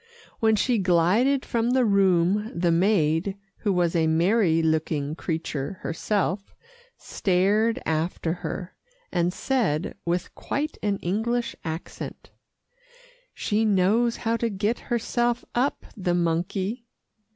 When 0.39 0.55
she 0.55 0.79
glided 0.79 1.45
from 1.45 1.69
the 1.69 1.85
room, 1.85 2.49
the 2.59 2.71
maid, 2.71 3.37
who 3.57 3.71
was 3.71 3.95
a 3.95 4.07
merry 4.07 4.63
looking 4.63 5.13
creature 5.13 5.73
herself, 5.81 6.55
stared 6.97 7.79
after 7.85 8.33
her, 8.41 8.73
and 9.11 9.31
said 9.31 9.93
with 10.03 10.33
quite 10.33 10.75
an 10.81 10.97
English 11.03 11.55
accent, 11.63 12.31
"She 13.35 13.63
knows 13.63 14.17
how 14.25 14.37
to 14.37 14.49
get 14.49 14.79
herself 14.89 15.45
up 15.53 15.85
the 15.95 16.15
monkey." 16.15 16.87